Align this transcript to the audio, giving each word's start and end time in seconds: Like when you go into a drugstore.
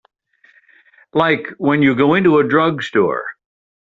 Like 1.13 1.45
when 1.59 1.83
you 1.83 1.95
go 1.95 2.15
into 2.15 2.39
a 2.39 2.43
drugstore. 2.43 3.23